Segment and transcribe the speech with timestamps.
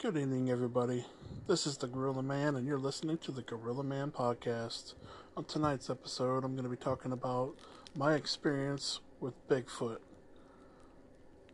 [0.00, 1.04] Good evening, everybody.
[1.48, 4.94] This is the Gorilla Man, and you're listening to the Gorilla Man podcast.
[5.36, 7.56] On tonight's episode, I'm going to be talking about
[7.96, 9.98] my experience with Bigfoot.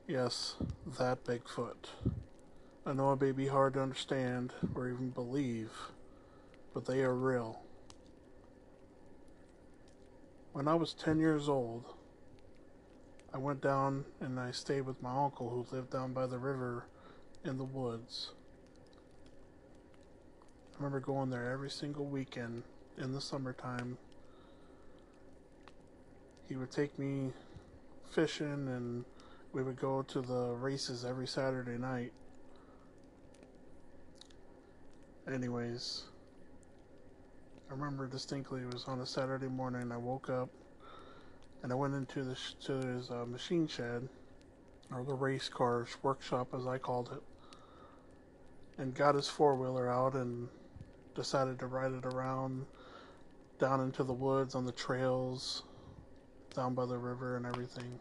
[0.07, 0.57] Yes,
[0.99, 1.88] that Bigfoot.
[2.85, 5.71] I know it may be hard to understand or even believe,
[6.74, 7.63] but they are real.
[10.53, 11.87] When I was 10 years old,
[13.33, 16.84] I went down and I stayed with my uncle who lived down by the river
[17.45, 18.30] in the woods.
[20.73, 22.62] I remember going there every single weekend
[22.98, 23.98] in the summertime.
[26.48, 27.33] He would take me
[28.11, 29.05] fishing and
[29.53, 32.12] we would go to the races every Saturday night.
[35.33, 36.05] Anyways,
[37.70, 39.92] I remember distinctly it was on a Saturday morning.
[39.92, 40.48] I woke up
[41.62, 44.09] and I went into the to his uh, machine shed
[44.92, 47.23] or the race cars workshop as I called it
[48.78, 50.48] and got his four wheeler out and
[51.14, 52.67] decided to ride it around
[53.58, 55.62] down into the woods on the trails
[56.55, 57.98] down by the river and everything.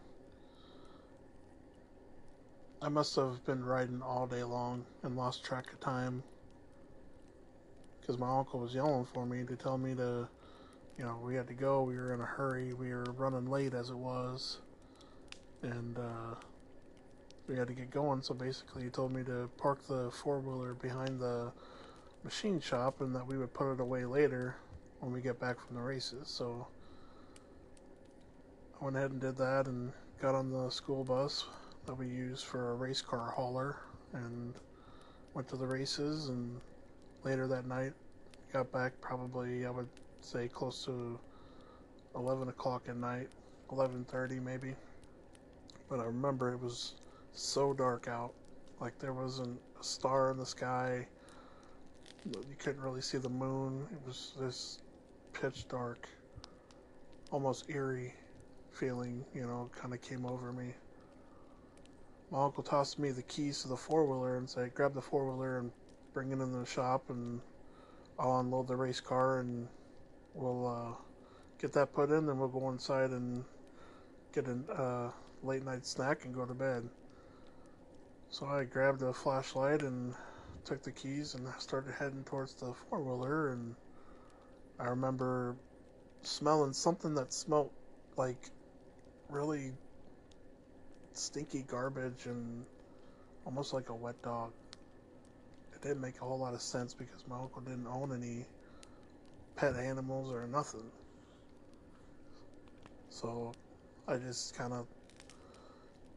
[2.82, 6.24] I must have been riding all day long and lost track of time
[8.02, 10.28] because my uncle was yelling for me to tell me to,
[10.98, 11.84] you know, we had to go.
[11.84, 12.74] We were in a hurry.
[12.74, 14.60] We were running late as it was.
[15.62, 16.36] And, uh,
[17.48, 18.22] we had to get going.
[18.22, 21.52] So basically, he told me to park the four wheeler behind the
[22.24, 24.56] machine shop and that we would put it away later
[25.00, 26.28] when we get back from the races.
[26.30, 26.68] So
[28.80, 31.46] I went ahead and did that and got on the school bus
[31.86, 33.78] that we use for a race car hauler
[34.14, 34.54] and
[35.34, 36.62] went to the races and
[37.24, 37.94] later that night
[38.54, 39.90] got back probably I would
[40.22, 41.20] say close to
[42.16, 43.28] 11 o'clock at night
[43.70, 44.76] 11:30 maybe
[45.90, 46.94] but I remember it was
[47.34, 48.34] so dark out.
[48.80, 51.08] Like there wasn't a star in the sky.
[52.26, 53.86] You couldn't really see the moon.
[53.92, 54.80] It was this
[55.34, 56.08] pitch dark,
[57.32, 58.14] almost eerie
[58.72, 60.74] feeling, you know, kind of came over me.
[62.32, 65.30] My uncle tossed me the keys to the four wheeler and said, grab the four
[65.30, 65.72] wheeler and
[66.14, 67.42] bring it in the shop and
[68.18, 69.68] I'll unload the race car and
[70.34, 70.96] we'll uh,
[71.60, 73.44] get that put in, then we'll go inside and
[74.34, 75.12] get a uh,
[75.44, 76.90] late night snack and go to bed.
[78.34, 80.16] So I grabbed a flashlight and
[80.66, 83.50] took the keys and started heading towards the four wheeler.
[83.50, 83.76] And
[84.80, 85.56] I remember
[86.24, 87.70] smelling something that smelled
[88.18, 88.50] like
[89.30, 89.74] really
[91.14, 92.66] stinky garbage and
[93.46, 94.52] almost like a wet dog.
[95.76, 98.48] It didn't make a whole lot of sense because my uncle didn't own any
[99.56, 100.90] pet animals or nothing.
[103.12, 103.52] So
[104.08, 104.88] I just kind of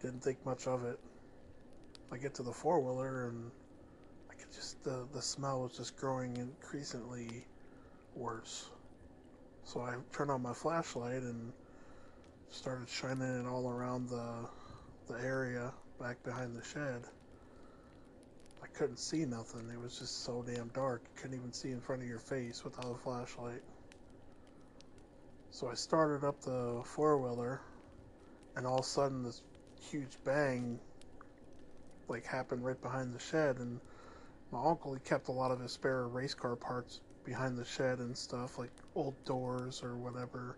[0.01, 0.99] didn't think much of it.
[2.13, 3.51] I get to the four wheeler and
[4.31, 7.47] I could just the the smell was just growing increasingly
[8.15, 8.71] worse.
[9.65, 11.53] So I turned on my flashlight and
[12.51, 14.49] started shining it all around the
[15.09, 17.03] the area back behind the shed.
[18.63, 19.71] I couldn't see nothing.
[19.73, 21.03] It was just so damn dark.
[21.05, 23.63] You couldn't even see in front of your face without a flashlight.
[25.51, 27.61] So I started up the four wheeler,
[28.57, 29.43] and all of a sudden this
[29.81, 30.79] huge bang
[32.09, 33.81] like happened right behind the shed and
[34.53, 37.99] my uncle he kept a lot of his spare race car parts behind the shed
[37.99, 40.57] and stuff like old doors or whatever.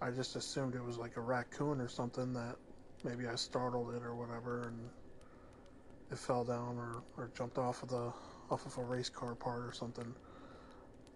[0.00, 2.56] I just assumed it was like a raccoon or something that
[3.04, 4.88] maybe i startled it or whatever and
[6.10, 8.12] it fell down or, or jumped off of the
[8.50, 10.14] off of a race car part or something.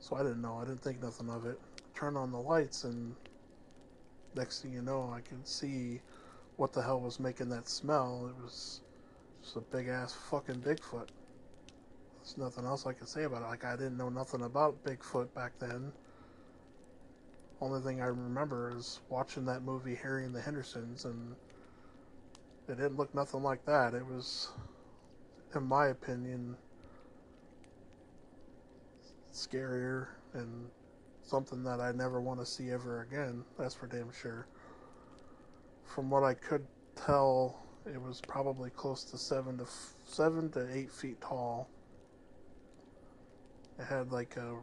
[0.01, 0.59] So i didn't know.
[0.59, 1.59] I didn't think nothing of it.
[1.95, 3.15] Turn on the lights and
[4.35, 6.01] next thing you know i could see
[6.57, 8.29] what the hell was making that smell.
[8.29, 8.83] It was
[9.43, 11.09] it's a big ass fucking Bigfoot.
[12.16, 13.47] There's nothing else I can say about it.
[13.47, 15.93] Like I didn't know nothing about Bigfoot back then.
[17.60, 21.34] Only thing I remember is watching that movie Harry and the Hendersons and
[22.69, 23.94] it didn't look nothing like that.
[23.94, 24.48] It was
[25.54, 26.57] in my opinion
[29.33, 30.68] scarier and
[31.22, 33.45] something that I never want to see ever again.
[33.59, 34.47] That's for damn sure.
[35.84, 37.63] From what I could tell
[37.93, 41.69] it was probably close to seven to f- seven to eight feet tall.
[43.79, 44.57] It had like a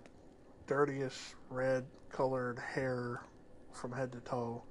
[0.67, 3.21] dirtyish red colored hair
[3.73, 4.63] from head to toe.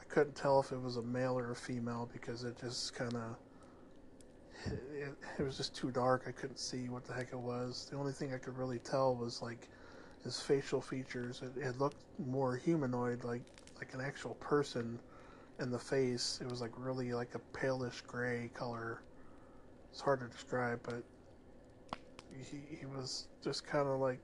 [0.00, 3.14] I couldn't tell if it was a male or a female because it just kind
[3.14, 3.36] of
[4.66, 6.24] it, it was just too dark.
[6.28, 7.88] I couldn't see what the heck it was.
[7.90, 9.68] The only thing I could really tell was like
[10.22, 11.42] his facial features.
[11.42, 13.42] It, it looked more humanoid, like
[13.78, 15.00] like an actual person
[15.58, 16.38] in the face.
[16.40, 19.02] It was like really like a palish gray color,
[19.92, 21.02] it's hard to describe, but
[22.50, 24.20] he, he was just kind of like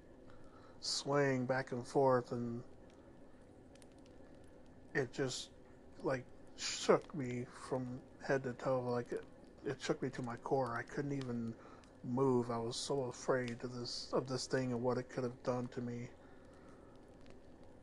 [0.81, 2.63] swaying back and forth, and
[4.95, 5.51] it just
[6.03, 6.25] like
[6.57, 8.81] shook me from head to toe.
[8.81, 9.25] Like it,
[9.67, 10.75] it shook me to my core.
[10.75, 11.53] I couldn't even
[12.03, 12.51] move.
[12.51, 15.69] I was so afraid of this of this thing and what it could have done
[15.75, 16.09] to me.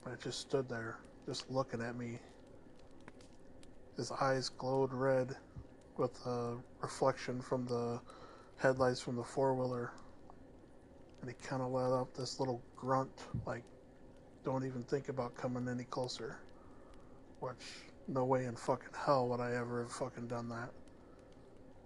[0.03, 2.17] But it just stood there, just looking at me.
[3.97, 5.35] His eyes glowed red
[5.97, 8.01] with a reflection from the
[8.57, 9.91] headlights from the four wheeler.
[11.21, 13.11] And he kind of let out this little grunt,
[13.45, 13.63] like,
[14.43, 16.39] don't even think about coming any closer.
[17.39, 17.55] Which,
[18.07, 20.71] no way in fucking hell would I ever have fucking done that.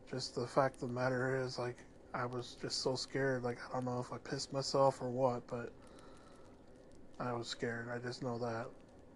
[0.10, 1.78] Just the fact of the matter is, like,
[2.14, 3.44] I was just so scared.
[3.44, 5.72] Like, I don't know if I pissed myself or what, but
[7.20, 7.90] I was scared.
[7.94, 8.68] I just know that.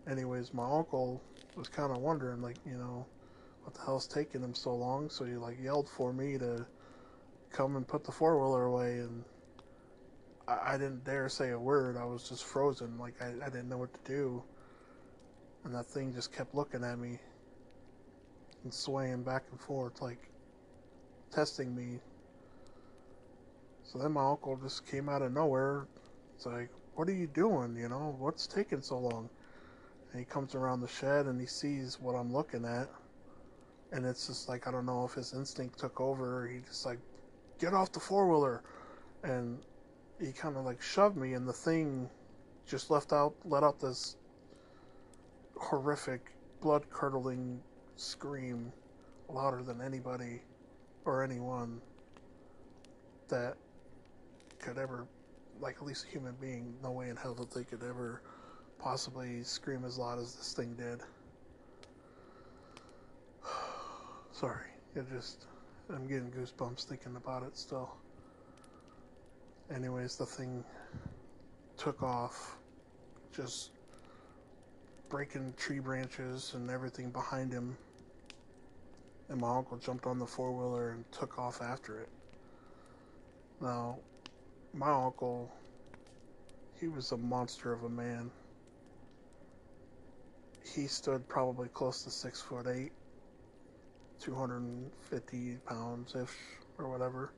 [0.09, 1.21] Anyways, my uncle
[1.55, 3.05] was kind of wondering, like, you know,
[3.63, 5.09] what the hell's taking him so long?
[5.09, 6.65] So he, like, yelled for me to
[7.51, 9.23] come and put the four wheeler away, and
[10.47, 11.97] I, I, didn't dare say a word.
[11.97, 12.97] I was just frozen.
[12.97, 14.43] Like, I, I didn't know what to do.
[15.63, 17.19] And that thing just kept looking at me
[18.63, 20.29] and swaying back and forth, like,
[21.31, 21.99] testing me
[23.83, 25.87] so then my uncle just came out of nowhere.
[26.35, 27.75] It's like, what are you doing?
[27.75, 29.29] You know, what's taking so long?
[30.13, 32.87] And he comes around the shed and he sees what I'm looking at.
[33.91, 36.47] And it's just like, I don't know if his instinct took over.
[36.47, 36.99] He just like,
[37.59, 38.63] get off the four wheeler.
[39.23, 39.59] And
[40.19, 42.09] he kind of like shoved me, and the thing
[42.67, 44.15] just left out, let out this
[45.57, 46.31] horrific,
[46.61, 47.61] blood curdling
[47.95, 48.71] scream
[49.29, 50.41] louder than anybody
[51.05, 51.81] or anyone
[53.27, 53.55] that
[54.59, 55.07] could ever,
[55.59, 58.21] like at least a human being, no way in hell that they could ever
[58.83, 60.99] possibly scream as loud as this thing did.
[64.33, 65.45] Sorry, it just,
[65.89, 67.95] I'm getting goosebumps thinking about it still.
[69.73, 70.65] Anyways, the thing
[71.77, 72.57] took off,
[73.33, 73.71] just
[75.07, 77.77] breaking tree branches and everything behind him.
[79.29, 82.09] And my uncle jumped on the four wheeler and took off after it.
[83.61, 83.99] Now,
[84.73, 85.49] my uncle,
[86.81, 88.29] he was a monster of a man.
[90.73, 92.91] He stood probably close to six foot eight,
[94.19, 96.35] 250 pounds ish,
[96.79, 97.31] or whatever.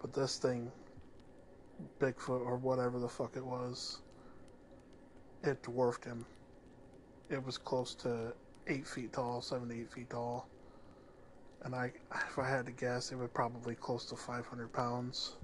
[0.00, 0.70] But this thing,
[1.98, 4.02] Bigfoot or whatever the fuck it was,
[5.42, 6.24] it dwarfed him.
[7.28, 8.32] It was close to
[8.68, 10.46] eight feet tall, seven to eight feet tall.
[11.62, 11.92] And I,
[12.28, 15.36] if I had to guess, it was probably close to 500 pounds.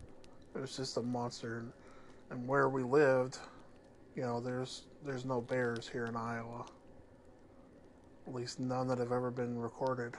[0.55, 1.58] It was just a monster.
[1.58, 1.73] And,
[2.31, 3.38] and where we lived,
[4.14, 6.67] you know, there's there's no bears here in Iowa.
[8.26, 10.14] At least none that have ever been recorded.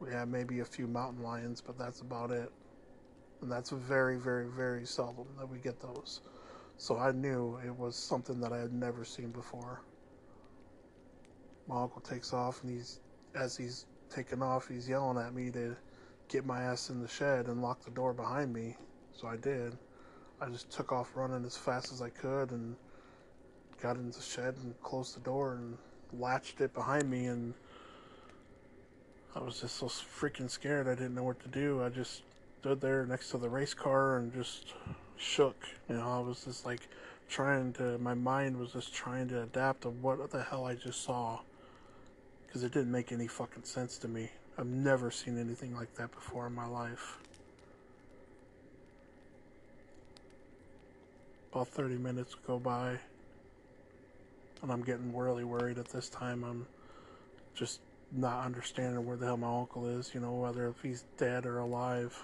[0.00, 2.50] We have maybe a few mountain lions, but that's about it.
[3.42, 6.22] And that's very, very, very seldom that we get those.
[6.78, 9.82] So I knew it was something that I had never seen before.
[11.66, 13.00] My uncle takes off, and he's
[13.34, 15.76] as he's taking off, he's yelling at me to
[16.28, 18.76] get my ass in the shed and lock the door behind me.
[19.12, 19.76] So I did.
[20.40, 22.76] I just took off running as fast as I could and
[23.82, 25.76] got into the shed and closed the door and
[26.12, 27.54] latched it behind me and
[29.34, 31.82] I was just so freaking scared I didn't know what to do.
[31.82, 32.22] I just
[32.60, 34.74] stood there next to the race car and just
[35.16, 35.56] shook.
[35.88, 36.88] You know, I was just like
[37.28, 41.02] trying to, my mind was just trying to adapt to what the hell I just
[41.04, 41.40] saw.
[42.46, 44.30] Because it didn't make any fucking sense to me.
[44.58, 47.18] I've never seen anything like that before in my life.
[51.52, 52.98] about 30 minutes go by
[54.62, 56.44] and I'm getting really worried at this time.
[56.44, 56.66] I'm
[57.54, 57.80] just
[58.12, 61.58] not understanding where the hell my uncle is, you know, whether if he's dead or
[61.58, 62.16] alive.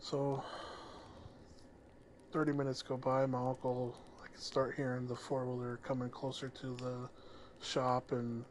[0.00, 0.42] So
[2.32, 6.48] 30 minutes go by, my uncle, I can start hearing the four wheeler coming closer
[6.60, 7.08] to the
[7.62, 8.44] shop, and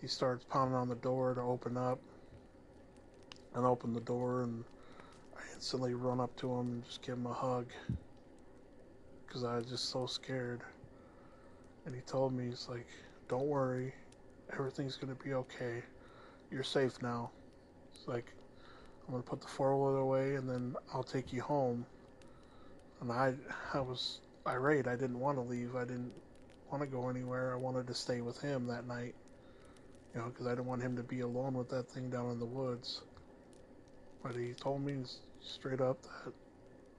[0.00, 1.98] he starts pounding on the door to open up.
[3.54, 4.64] And open the door, and
[5.34, 7.64] I instantly run up to him and just give him a hug
[9.26, 10.62] because I was just so scared.
[11.84, 12.86] And he told me, he's like,
[13.28, 13.92] don't worry,
[14.52, 15.82] everything's going to be okay.
[16.50, 17.30] You're safe now.
[17.92, 18.32] It's like,
[19.06, 21.86] I'm going to put the four wheeler away and then I'll take you home.
[23.00, 23.34] And I,
[23.74, 24.86] I was irate.
[24.86, 25.76] I didn't want to leave.
[25.76, 26.12] I didn't
[26.70, 27.52] want to go anywhere.
[27.52, 29.14] I wanted to stay with him that night.
[30.14, 32.38] You know, because I didn't want him to be alone with that thing down in
[32.38, 33.02] the woods.
[34.22, 35.04] But he told me
[35.40, 36.32] straight up that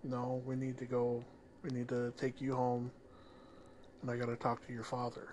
[0.04, 1.24] no, we need to go,
[1.64, 2.92] we need to take you home,
[4.02, 5.30] and I got to talk to your father.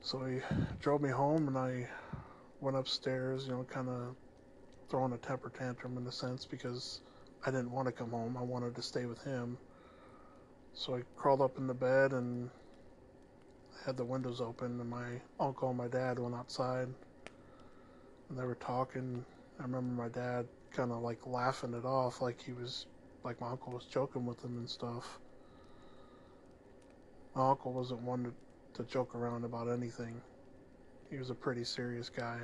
[0.00, 0.40] So he
[0.80, 1.88] drove me home, and I
[2.60, 4.14] went upstairs, you know, kind of
[4.88, 7.00] throwing a temper tantrum in a sense because
[7.44, 8.36] I didn't want to come home.
[8.36, 9.58] I wanted to stay with him.
[10.72, 12.50] So I crawled up in the bed and
[13.74, 16.88] I had the windows open, and my uncle and my dad went outside
[18.28, 19.24] and they were talking.
[19.58, 22.86] I remember my dad kind of like laughing it off, like he was,
[23.28, 25.18] like my uncle was joking with him and stuff.
[27.34, 28.32] My uncle wasn't one to,
[28.82, 30.18] to joke around about anything.
[31.10, 32.38] He was a pretty serious guy.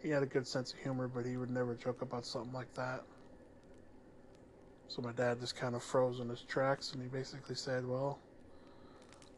[0.00, 2.72] He had a good sense of humor, but he would never joke about something like
[2.74, 3.02] that.
[4.86, 8.20] So my dad just kind of froze in his tracks and he basically said, Well,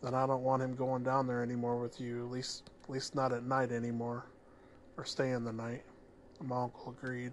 [0.03, 3.15] then I don't want him going down there anymore with you, at least at least
[3.15, 4.27] not at night anymore.
[4.99, 5.85] Or staying the night.
[6.41, 7.33] And my uncle agreed.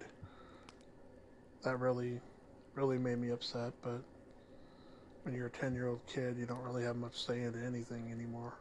[1.64, 2.22] That really
[2.74, 4.02] really made me upset, but
[5.22, 8.10] when you're a ten year old kid you don't really have much say into anything
[8.12, 8.54] anymore.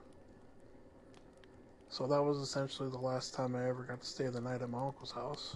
[1.90, 4.70] So that was essentially the last time I ever got to stay the night at
[4.70, 5.56] my uncle's house.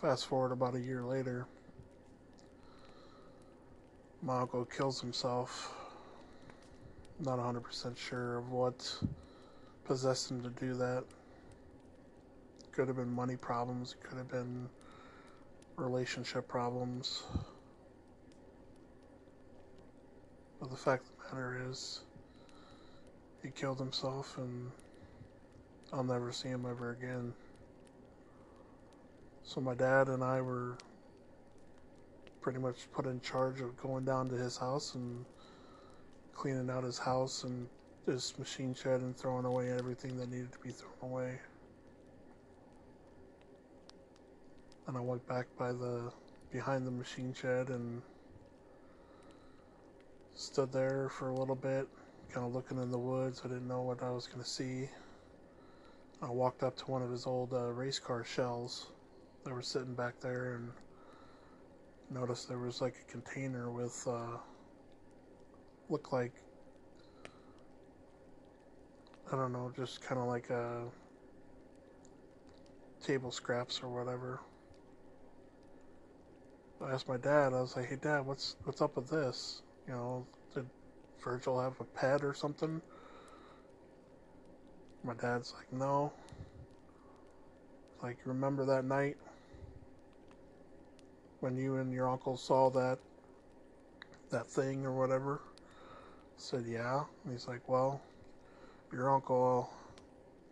[0.00, 1.46] Fast forward about a year later,
[4.22, 5.74] my uncle kills himself.
[7.18, 8.96] Not 100% sure of what
[9.84, 11.02] possessed him to do that.
[12.70, 14.68] Could have been money problems, could have been
[15.78, 17.22] relationship problems.
[20.60, 22.00] But the fact of the matter is,
[23.42, 24.70] he killed himself, and
[25.92, 27.32] I'll never see him ever again.
[29.44, 30.76] So my dad and I were
[32.40, 35.24] pretty much put in charge of going down to his house and
[36.34, 37.68] cleaning out his house and
[38.06, 41.38] his machine shed and throwing away everything that needed to be thrown away.
[44.88, 46.10] And I went back by the
[46.50, 48.00] behind the machine shed and
[50.34, 51.86] stood there for a little bit,
[52.32, 53.42] kind of looking in the woods.
[53.44, 54.88] I didn't know what I was going to see.
[56.22, 58.86] I walked up to one of his old uh, race car shells
[59.44, 60.72] that were sitting back there and
[62.10, 64.38] noticed there was like a container with uh,
[65.90, 66.32] looked like
[69.30, 70.80] I don't know, just kind of like a uh,
[73.02, 74.40] table scraps or whatever.
[76.80, 77.52] I asked my dad.
[77.52, 79.62] I was like, "Hey, Dad, what's what's up with this?
[79.86, 80.68] You know, did
[81.22, 82.82] Virgil have a pet or something?"
[85.02, 86.12] My dad's like, "No."
[88.02, 89.16] Like, remember that night
[91.40, 92.98] when you and your uncle saw that
[94.30, 95.40] that thing or whatever?
[95.46, 95.60] I
[96.36, 97.04] said, yeah.
[97.24, 98.00] And he's like, well,
[98.92, 99.70] your uncle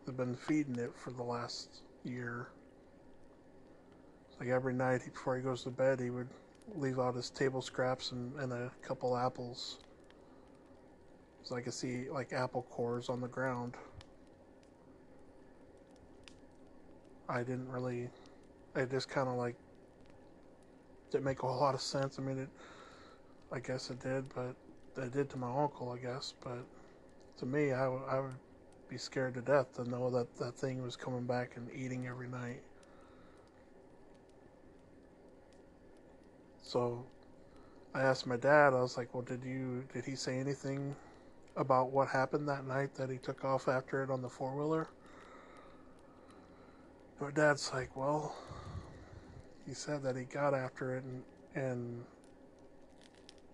[0.06, 2.48] had been feeding it for the last year.
[4.38, 6.28] Like every night before he goes to bed, he would
[6.74, 9.78] leave out his table scraps and, and a couple apples.
[11.42, 13.76] So I could see like apple cores on the ground.
[17.28, 18.08] I didn't really,
[18.74, 19.56] I just kind of like
[21.10, 22.18] didn't make a whole lot of sense.
[22.18, 22.48] I mean, it,
[23.52, 24.54] I guess it did, but
[25.02, 26.34] it did to my uncle, I guess.
[26.42, 26.64] But
[27.38, 28.34] to me, I, I would
[28.88, 32.28] be scared to death to know that that thing was coming back and eating every
[32.28, 32.62] night.
[36.66, 37.06] So
[37.94, 40.96] I asked my dad, I was like, well, did you, did he say anything
[41.56, 44.88] about what happened that night that he took off after it on the four wheeler?
[47.20, 48.34] My dad's like, well,
[49.64, 51.22] he said that he got after it and,
[51.54, 52.04] and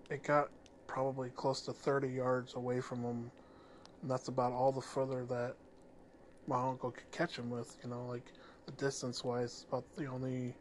[0.09, 0.49] it got
[0.87, 3.31] probably close to 30 yards away from him.
[4.01, 5.55] And that's about all the further that
[6.47, 8.33] my uncle could catch him with, you know, like
[8.65, 10.55] the distance wise, about the only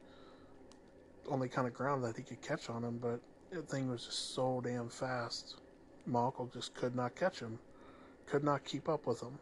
[1.29, 3.19] only kind of ground that he could catch on him, but
[3.51, 5.55] the thing was just so damn fast.
[6.05, 7.59] My uncle just could not catch him,
[8.25, 9.37] could not keep up with him.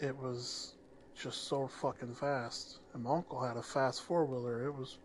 [0.00, 0.74] It was
[1.14, 2.78] just so fucking fast.
[2.92, 4.66] And my uncle had a fast four wheeler.
[4.66, 4.98] It was,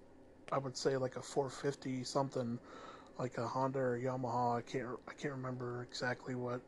[0.51, 2.59] I would say, like a 450 something,
[3.17, 4.57] like a Honda or Yamaha.
[4.57, 6.61] I can't I can't remember exactly what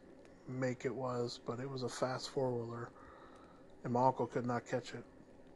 [0.47, 2.89] make it was, but it was a fast four wheeler.
[3.83, 5.03] And my uncle could not catch it,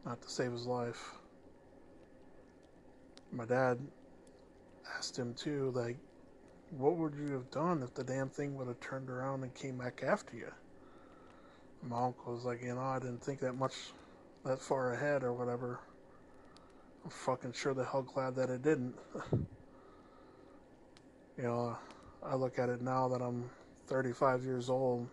[0.05, 1.15] not to save his life.
[3.35, 3.79] My dad
[4.97, 5.97] asked him too, like,
[6.69, 9.77] what would you have done if the damn thing would have turned around and came
[9.77, 10.51] back after you?
[11.83, 13.73] my uncle was like, you know, I didn't think that much,
[14.43, 15.79] that far ahead or whatever.
[17.03, 18.95] I'm fucking sure the hell glad that it didn't.
[21.37, 21.77] you know,
[22.23, 23.49] I look at it now that I'm
[23.87, 25.07] 35 years old.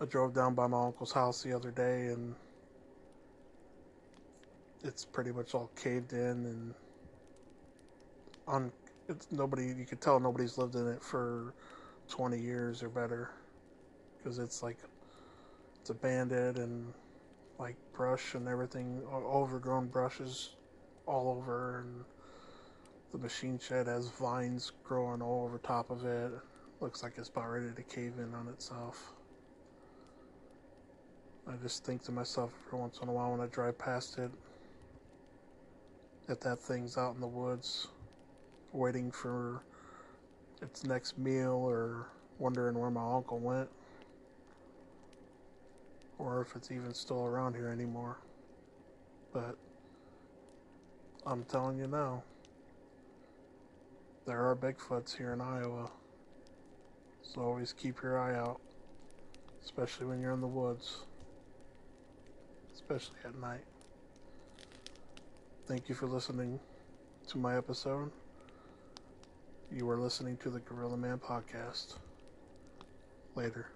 [0.00, 2.36] I drove down by my uncle's house the other day and
[4.84, 6.74] it's pretty much all caved in and
[8.48, 8.72] on
[9.08, 11.54] it's nobody you could tell nobody's lived in it for
[12.08, 13.30] 20 years or better
[14.18, 14.78] because it's like
[15.80, 16.92] it's abandoned and
[17.58, 20.50] like brush and everything, overgrown brushes
[21.06, 22.04] all over, and
[23.12, 26.32] the machine shed has vines growing all over top of it.
[26.80, 29.12] Looks like it's about ready to cave in on itself.
[31.46, 34.30] I just think to myself every once in a while when I drive past it
[36.26, 37.88] that that thing's out in the woods
[38.72, 39.62] waiting for
[40.60, 43.68] its next meal or wondering where my uncle went
[46.18, 48.18] or if it's even still around here anymore.
[49.32, 49.56] But
[51.26, 52.22] I'm telling you now,
[54.26, 55.90] there are Bigfoots here in Iowa.
[57.22, 58.60] So always keep your eye out,
[59.64, 60.98] especially when you're in the woods,
[62.74, 63.64] especially at night.
[65.66, 66.60] Thank you for listening
[67.28, 68.10] to my episode.
[69.70, 71.96] You are listening to the Gorilla Man podcast.
[73.34, 73.66] Later.